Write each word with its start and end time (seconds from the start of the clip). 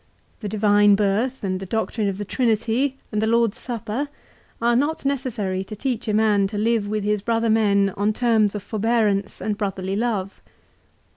The 0.39 0.49
divine 0.49 0.95
birth, 0.95 1.43
and 1.43 1.59
the 1.59 1.67
doctrine 1.67 2.07
of 2.09 2.17
the 2.17 2.25
Trinity, 2.25 2.97
and 3.11 3.21
the 3.21 3.27
Lord's 3.27 3.59
Supper, 3.59 4.09
are 4.59 4.75
not 4.75 5.05
necessary 5.05 5.63
to 5.65 5.75
teach 5.75 6.07
a 6.07 6.13
man 6.15 6.47
to 6.47 6.57
live 6.57 6.87
with 6.87 7.03
his 7.03 7.21
brother 7.21 7.51
men 7.51 7.93
on 7.95 8.11
terms 8.11 8.55
of 8.55 8.63
forbearance 8.63 9.39
and 9.39 9.59
brotherly 9.59 9.95
love. 9.95 10.41